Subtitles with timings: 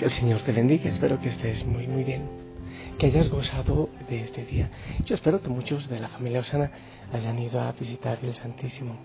[0.00, 0.88] Que el Señor te bendiga.
[0.88, 2.22] Espero que estés muy, muy bien.
[2.96, 4.70] Que hayas gozado de este día.
[5.04, 6.70] Yo espero que muchos de la familia Osana
[7.12, 8.96] hayan ido a visitar el Santísimo.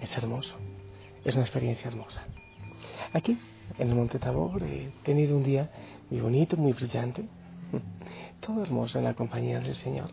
[0.00, 0.56] Es hermoso.
[1.26, 2.24] Es una experiencia hermosa.
[3.12, 3.38] Aquí,
[3.78, 5.70] en el Monte Tabor, he tenido un día
[6.08, 7.26] muy bonito, muy brillante.
[8.40, 10.08] Todo hermoso en la compañía del Señor.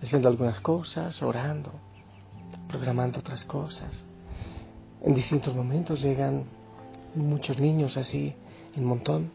[0.00, 1.72] Haciendo algunas cosas, orando,
[2.68, 4.04] programando otras cosas.
[5.02, 6.44] En distintos momentos llegan
[7.16, 8.36] muchos niños así,
[8.78, 9.30] en montón,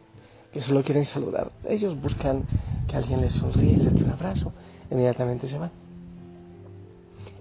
[0.51, 1.51] que solo quieren saludar.
[1.67, 2.45] Ellos buscan
[2.87, 4.53] que alguien les sonríe, les dé un abrazo,
[4.89, 5.71] inmediatamente se van.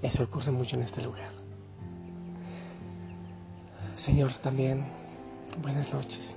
[0.03, 1.31] Eso ocurre mucho en este lugar.
[3.99, 4.85] Señor, también
[5.63, 6.37] buenas noches.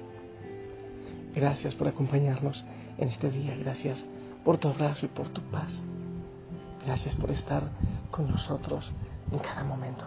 [1.33, 2.63] Gracias por acompañarnos
[2.97, 3.55] en este día.
[3.55, 4.05] Gracias
[4.43, 5.81] por tu abrazo y por tu paz.
[6.85, 7.63] Gracias por estar
[8.11, 8.93] con nosotros
[9.31, 10.05] en cada momento.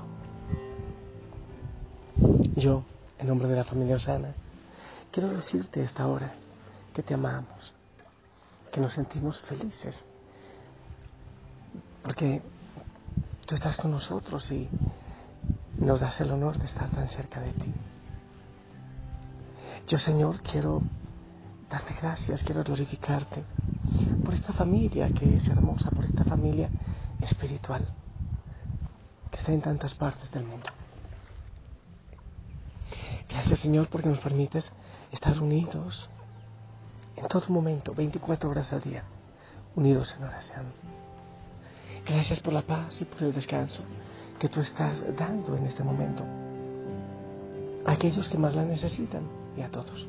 [2.54, 2.84] Yo,
[3.18, 4.34] en nombre de la familia Osana,
[5.18, 6.32] quiero decirte esta hora
[6.94, 7.72] que te amamos,
[8.70, 10.04] que nos sentimos felices,
[12.04, 12.40] porque
[13.44, 14.68] tú estás con nosotros y
[15.80, 17.74] nos das el honor de estar tan cerca de ti.
[19.88, 20.84] Yo, Señor, quiero
[21.68, 23.42] darte gracias, quiero glorificarte
[24.24, 26.70] por esta familia que es hermosa, por esta familia
[27.20, 27.84] espiritual
[29.32, 30.70] que está en tantas partes del mundo.
[33.28, 34.72] Gracias Señor porque nos permites
[35.12, 36.08] estar unidos
[37.16, 39.02] en todo momento, 24 horas al día,
[39.74, 40.66] unidos en oración.
[42.06, 43.82] Gracias por la paz y por el descanso
[44.38, 46.22] que tú estás dando en este momento
[47.84, 49.22] a aquellos que más la necesitan
[49.56, 50.06] y a todos.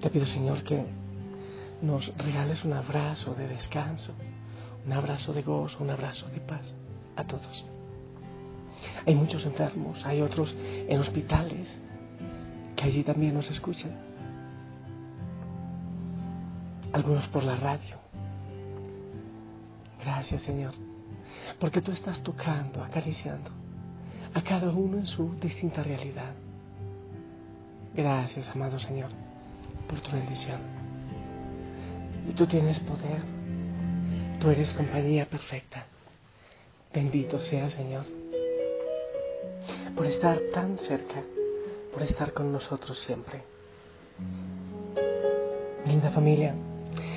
[0.00, 0.84] Te pido Señor que
[1.80, 4.12] nos regales un abrazo de descanso,
[4.84, 6.74] un abrazo de gozo, un abrazo de paz
[7.14, 7.64] a todos.
[9.06, 11.68] Hay muchos enfermos, hay otros en hospitales
[12.82, 13.92] allí también nos escuchan.
[16.92, 17.96] Algunos por la radio.
[20.00, 20.74] Gracias Señor,
[21.58, 23.50] porque tú estás tocando, acariciando
[24.34, 26.34] a cada uno en su distinta realidad.
[27.94, 29.10] Gracias, amado Señor,
[29.88, 30.60] por tu bendición.
[32.28, 33.22] Y tú tienes poder.
[34.40, 35.86] Tú eres compañía perfecta.
[36.92, 38.04] Bendito sea, Señor
[39.94, 41.22] por estar tan cerca,
[41.92, 43.42] por estar con nosotros siempre.
[45.86, 46.54] Linda familia,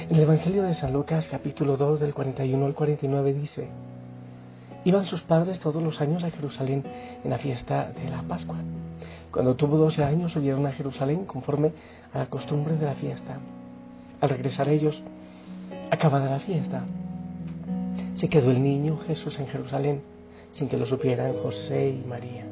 [0.09, 3.68] en el Evangelio de San Lucas capítulo 2 del 41 al 49 dice,
[4.84, 6.84] Iban sus padres todos los años a Jerusalén
[7.24, 8.58] en la fiesta de la Pascua.
[9.31, 11.72] Cuando tuvo 12 años subieron a Jerusalén conforme
[12.13, 13.40] a la costumbre de la fiesta.
[14.22, 15.02] Al regresar ellos,
[15.90, 16.84] acabada la fiesta,
[18.13, 20.02] se quedó el niño Jesús en Jerusalén
[20.52, 22.44] sin que lo supieran José y María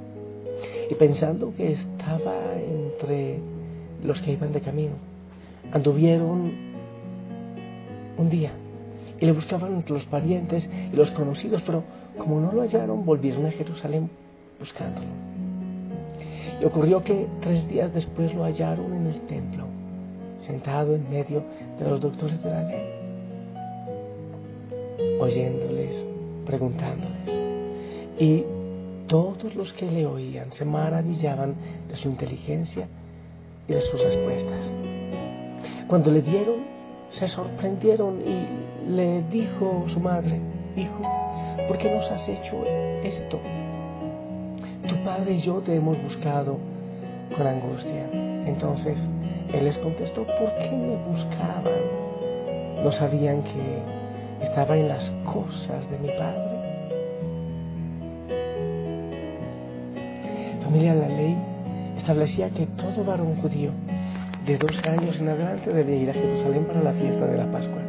[0.90, 3.40] y pensando que estaba entre
[4.04, 4.94] los que iban de camino,
[5.72, 6.52] anduvieron
[8.18, 8.52] un día
[9.20, 11.84] y le buscaban entre los parientes y los conocidos, pero
[12.18, 14.10] como no lo hallaron, volvieron a Jerusalén
[14.60, 15.08] buscándolo.
[16.62, 19.66] Y ocurrió que tres días después lo hallaron en el templo,
[20.40, 21.44] sentado en medio
[21.80, 22.86] de los doctores de la ley,
[25.20, 26.06] oyéndoles,
[26.46, 27.30] preguntándoles.
[28.20, 28.44] Y
[29.14, 31.54] todos los que le oían se maravillaban
[31.88, 32.88] de su inteligencia
[33.68, 34.72] y de sus respuestas.
[35.88, 36.66] Cuando le dieron,
[37.12, 40.42] se sorprendieron y le dijo su madre,
[40.76, 41.04] hijo,
[41.68, 42.66] ¿por qué nos has hecho
[43.04, 43.40] esto?
[44.88, 46.58] Tu padre y yo te hemos buscado
[47.38, 48.10] con angustia.
[48.48, 49.08] Entonces
[49.54, 52.84] él les contestó, ¿por qué me buscaban?
[52.84, 56.53] ¿No sabían que estaba en las cosas de mi padre?
[60.74, 61.38] Familia la ley
[61.98, 63.70] establecía que todo varón judío
[64.44, 67.84] de dos años en adelante debía ir a Jerusalén para la fiesta de la Pascua.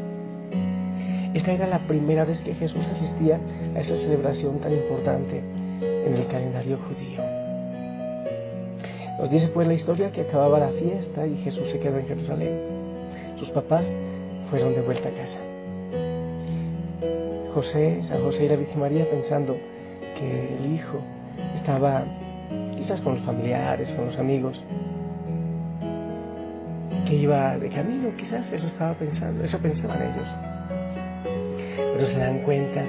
[1.32, 3.40] Esta era la primera vez que Jesús asistía
[3.74, 5.42] a esa celebración tan importante
[5.80, 7.22] en el calendario judío.
[9.18, 12.50] Nos dice pues la historia que acababa la fiesta y Jesús se quedó en Jerusalén.
[13.38, 13.90] Sus papás
[14.50, 15.38] fueron de vuelta a casa.
[17.54, 19.56] José, San José y la Virgen María pensando
[20.18, 20.98] que el hijo
[21.56, 22.04] estaba
[23.02, 24.62] con los familiares, con los amigos,
[27.06, 30.28] que iba de camino, quizás eso estaba pensando, eso pensaban ellos.
[31.94, 32.82] Pero se dan cuenta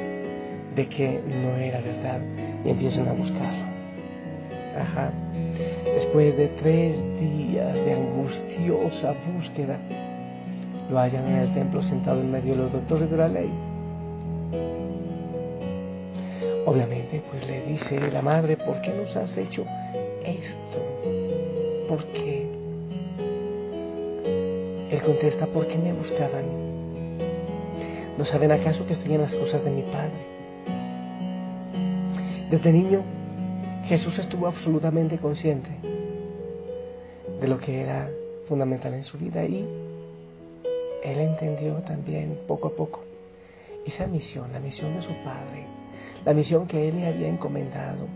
[0.76, 2.20] de que no era verdad
[2.66, 3.66] y empiezan a buscarlo.
[4.78, 5.12] Ajá.
[5.96, 9.78] Después de tres días de angustiosa búsqueda,
[10.90, 13.50] lo hallan en el templo sentado en medio de los doctores de la ley.
[16.66, 19.66] Obviamente, pues le dice la madre, ¿por qué nos has hecho
[20.26, 20.78] esto?
[21.88, 22.50] ¿Por qué?
[24.92, 26.46] Él contesta, ¿por qué me buscaban?
[28.18, 30.36] ¿No saben acaso que estoy en las cosas de mi Padre?
[32.50, 33.02] Desde niño,
[33.86, 35.70] Jesús estuvo absolutamente consciente
[37.40, 38.10] de lo que era
[38.48, 39.68] fundamental en su vida y
[41.06, 43.02] él entendió también poco a poco
[43.86, 45.68] esa misión, la misión de su Padre,
[46.26, 48.08] la misión que Él le había encomendado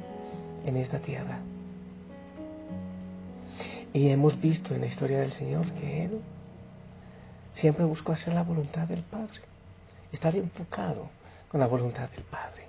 [0.66, 1.40] en esta tierra.
[3.94, 6.22] Y hemos visto en la historia del Señor que Él
[7.54, 9.42] siempre buscó hacer la voluntad del Padre,
[10.12, 11.10] estar enfocado
[11.50, 12.68] con la voluntad del Padre.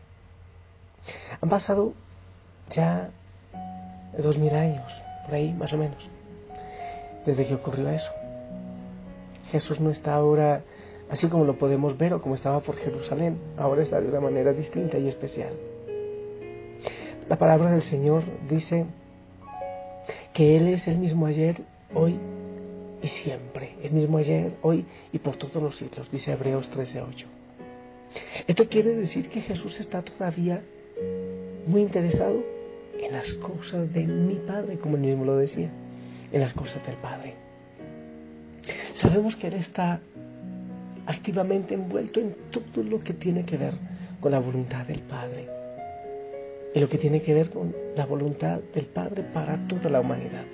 [1.40, 1.92] Han pasado
[2.70, 3.10] ya
[4.16, 4.90] dos mil años,
[5.26, 6.08] por ahí más o menos,
[7.26, 8.10] desde que ocurrió eso.
[9.50, 10.62] Jesús no está ahora
[11.10, 14.52] así como lo podemos ver o como estaba por Jerusalén, ahora está de una manera
[14.52, 15.52] distinta y especial.
[17.28, 18.86] La palabra del Señor dice
[20.40, 21.56] que Él es el mismo ayer,
[21.92, 22.16] hoy
[23.02, 27.26] y siempre, el mismo ayer, hoy y por todos los siglos, dice Hebreos 13:8.
[28.46, 30.62] Esto quiere decir que Jesús está todavía
[31.66, 32.42] muy interesado
[32.98, 35.68] en las cosas de mi Padre, como él mismo lo decía,
[36.32, 37.34] en las cosas del Padre.
[38.94, 40.00] Sabemos que Él está
[41.04, 43.74] activamente envuelto en todo lo que tiene que ver
[44.20, 45.59] con la voluntad del Padre.
[46.74, 50.44] En lo que tiene que ver con la voluntad del Padre para toda la humanidad.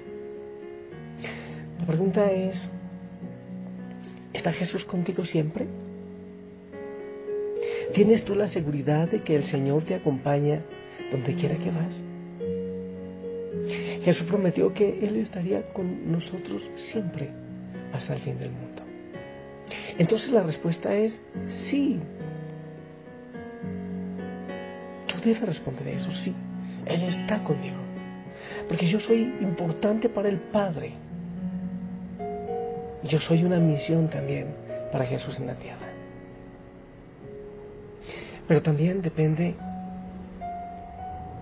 [1.78, 2.70] La pregunta es,
[4.32, 5.66] ¿está Jesús contigo siempre?
[7.92, 10.62] ¿Tienes tú la seguridad de que el Señor te acompaña
[11.10, 12.04] donde quiera que vas?
[14.02, 17.30] Jesús prometió que Él estaría con nosotros siempre
[17.92, 18.82] hasta el fin del mundo.
[19.98, 21.98] Entonces la respuesta es sí.
[25.26, 26.32] Debes responder eso, sí.
[26.86, 27.78] Él está conmigo.
[28.68, 30.92] Porque yo soy importante para el Padre.
[33.02, 34.46] Yo soy una misión también
[34.92, 35.88] para Jesús en la tierra.
[38.46, 39.56] Pero también depende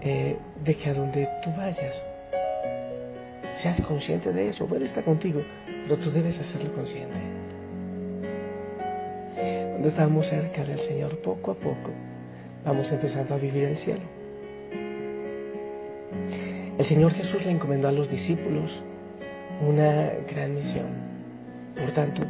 [0.00, 2.02] eh, de que a donde tú vayas,
[3.52, 4.66] seas consciente de eso.
[4.74, 7.20] Él está contigo, pero tú debes hacerlo consciente.
[9.72, 11.90] Cuando estamos cerca del Señor, poco a poco,
[12.64, 14.02] vamos empezando a vivir el cielo.
[16.78, 18.82] El Señor Jesús le encomendó a los discípulos
[19.66, 20.86] una gran misión.
[21.76, 22.22] Por tanto,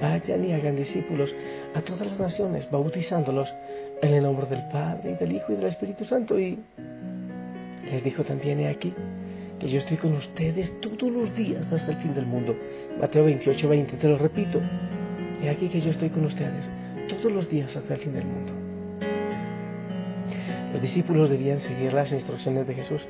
[0.00, 1.34] vayan y hagan discípulos
[1.74, 3.52] a todas las naciones, bautizándolos
[4.02, 6.38] en el nombre del Padre y del Hijo y del Espíritu Santo.
[6.38, 6.58] Y
[7.90, 8.92] les dijo también, aquí,
[9.58, 12.56] que yo estoy con ustedes todos los días hasta el fin del mundo.
[13.00, 14.60] Mateo 28, 20, te lo repito.
[15.42, 16.70] He aquí que yo estoy con ustedes
[17.08, 18.57] todos los días hasta el fin del mundo.
[20.72, 23.06] Los discípulos debían seguir las instrucciones de Jesús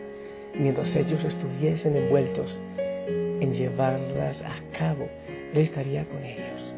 [0.55, 2.59] mientras ellos estuviesen envueltos
[3.41, 5.09] en llevarlas a cabo.
[5.53, 6.75] Él estaría con ellos.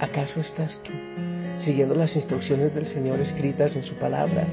[0.00, 0.92] ¿Acaso estás tú
[1.58, 4.46] siguiendo las instrucciones del Señor escritas en su palabra,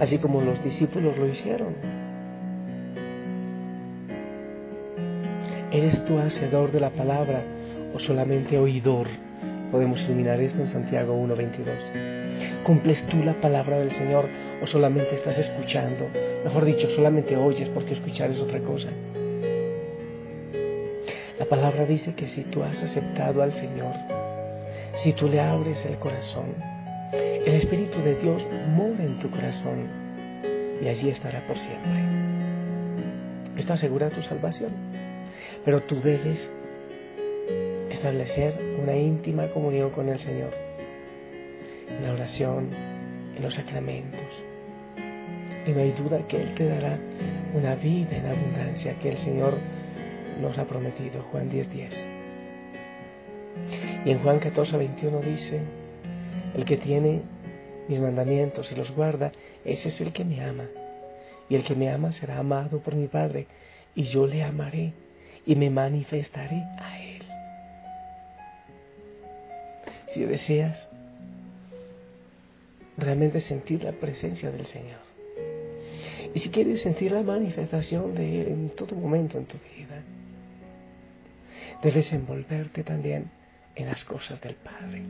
[0.00, 1.74] así como los discípulos lo hicieron?
[5.70, 7.42] ¿Eres tú hacedor de la palabra
[7.94, 9.06] o solamente oidor?
[9.70, 12.62] Podemos eliminar esto en Santiago 1.22.
[12.62, 14.26] ¿Cumples tú la palabra del Señor
[14.62, 16.08] o solamente estás escuchando?
[16.44, 18.88] Mejor dicho, solamente oyes porque escuchar es otra cosa.
[21.38, 23.94] La palabra dice que si tú has aceptado al Señor,
[24.94, 26.54] si tú le abres el corazón,
[27.12, 29.86] el Espíritu de Dios mora en tu corazón
[30.82, 32.02] y allí estará por siempre.
[33.56, 34.72] Esto asegura tu salvación.
[35.64, 36.50] Pero tú debes
[37.98, 40.50] establecer una íntima comunión con el Señor,
[41.88, 42.70] en la oración,
[43.36, 44.20] en los sacramentos.
[45.66, 46.96] Y no hay duda que Él te dará
[47.54, 49.58] una vida en abundancia que el Señor
[50.40, 51.68] nos ha prometido, Juan 10:10.
[51.68, 52.06] 10.
[54.04, 55.60] Y en Juan 14, 21 dice,
[56.54, 57.22] el que tiene
[57.88, 59.32] mis mandamientos y los guarda,
[59.64, 60.66] ese es el que me ama.
[61.48, 63.48] Y el que me ama será amado por mi Padre,
[63.96, 64.92] y yo le amaré
[65.44, 67.07] y me manifestaré a Él.
[70.08, 70.88] Si deseas
[72.96, 75.00] realmente sentir la presencia del Señor,
[76.34, 80.02] y si quieres sentir la manifestación de Él en todo momento en tu vida,
[81.82, 83.30] debes envolverte también
[83.74, 85.02] en las cosas del Padre,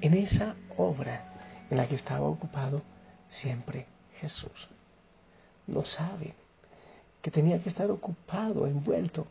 [0.00, 1.34] en esa obra
[1.70, 2.82] en la que estaba ocupado
[3.28, 3.86] siempre
[4.20, 4.68] Jesús.
[5.66, 6.34] No sabe
[7.20, 9.26] que tenía que estar ocupado, envuelto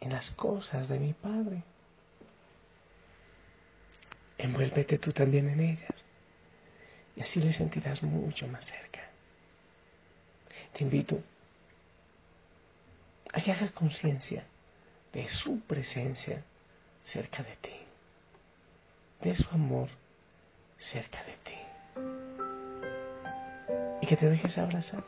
[0.00, 1.62] en las cosas de mi Padre.
[4.38, 5.94] Envuélvete tú también en ellas
[7.16, 9.00] y así le sentirás mucho más cerca.
[10.74, 11.22] Te invito
[13.32, 14.44] a que hagas conciencia
[15.12, 16.42] de su presencia
[17.06, 17.76] cerca de ti,
[19.22, 19.88] de su amor
[20.78, 21.58] cerca de ti.
[24.02, 25.02] Y que te dejes abrazar,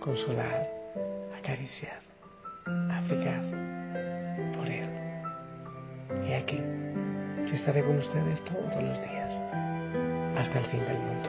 [0.00, 0.70] consolar,
[1.38, 2.00] acariciar,
[2.66, 3.39] abrigar
[7.60, 9.34] estaré con ustedes todos los días,
[10.38, 11.28] hasta el fin del mundo.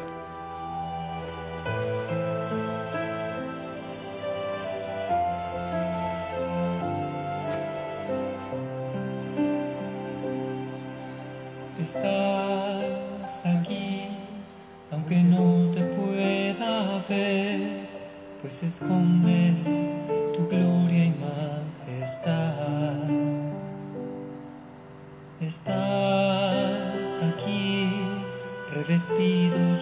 [28.92, 29.80] vestidos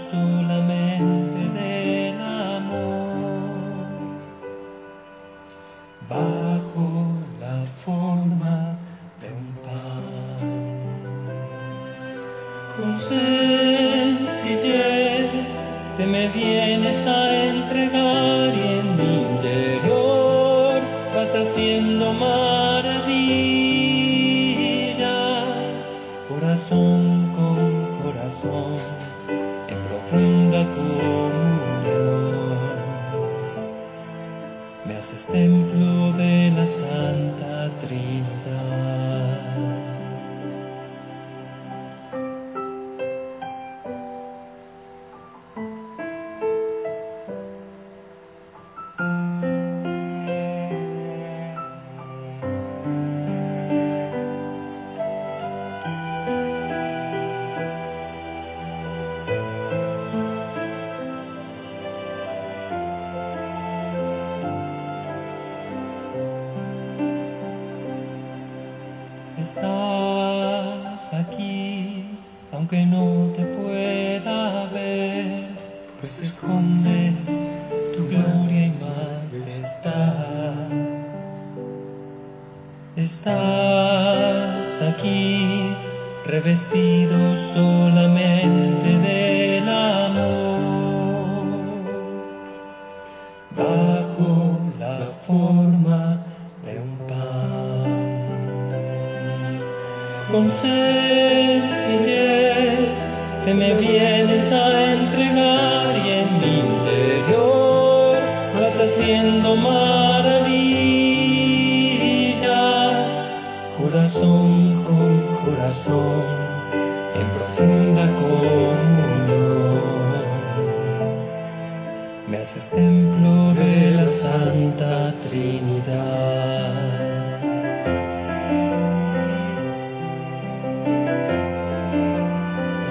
[122.40, 122.70] gracias.
[122.70, 126.74] Templo de la Santa Trinidad.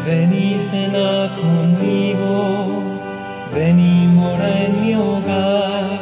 [0.07, 2.83] Ven y cena conmigo,
[3.55, 6.01] ven y mora en mi hogar,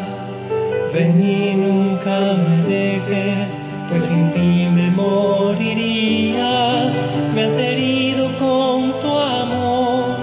[0.95, 3.51] ven y nunca me dejes,
[3.91, 6.93] pues sin ti me moriría,
[7.35, 10.19] me has herido con tu amor,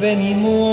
[0.00, 0.69] ven y mora.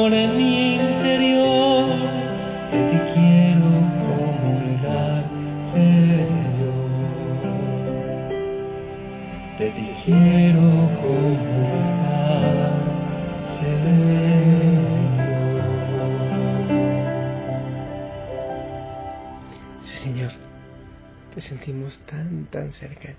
[22.73, 23.15] Cerca,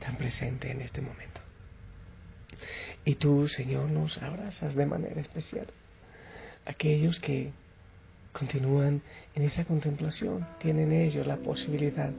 [0.00, 1.40] tan presente en este momento.
[3.04, 5.66] Y tú, Señor, nos abrazas de manera especial.
[6.64, 7.52] Aquellos que
[8.32, 9.02] continúan
[9.34, 12.10] en esa contemplación, tienen ellos la posibilidad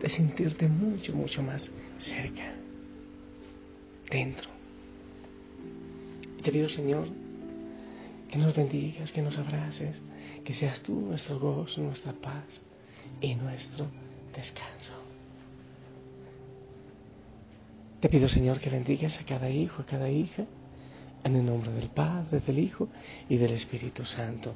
[0.00, 1.62] de sentirte mucho, mucho más
[1.98, 2.54] cerca,
[4.10, 4.50] dentro.
[6.42, 7.08] Te pido, Señor,
[8.30, 9.96] que nos bendigas, que nos abraces,
[10.44, 12.44] que seas tú nuestro gozo, nuestra paz
[13.20, 13.88] y nuestro
[14.34, 15.01] descanso.
[18.02, 20.44] Te pido, Señor, que bendigas a cada hijo, a cada hija,
[21.22, 22.88] en el nombre del Padre, del Hijo
[23.28, 24.54] y del Espíritu Santo.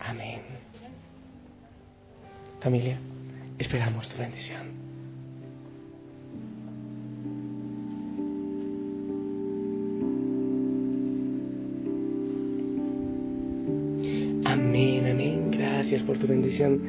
[0.00, 0.40] Amén.
[2.60, 2.98] Familia,
[3.56, 4.66] esperamos tu bendición.
[14.44, 15.50] Amén, amén.
[15.52, 16.82] Gracias por tu bendición.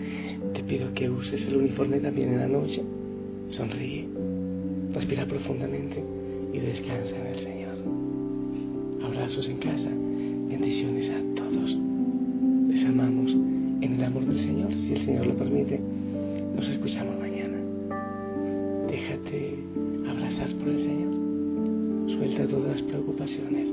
[0.56, 2.82] Te pido que uses el uniforme también en la noche.
[3.50, 4.08] Sonríe.
[4.94, 6.04] Respira profundamente
[6.54, 7.76] y descansa en el Señor.
[9.04, 9.90] Abrazos en casa.
[9.90, 11.78] Bendiciones a todos.
[12.70, 15.80] Les amamos en el amor del Señor, si el Señor lo permite.
[16.56, 17.58] Nos escuchamos mañana.
[18.88, 19.56] Déjate
[20.10, 22.18] abrazar por el Señor.
[22.18, 23.70] Suelta todas las preocupaciones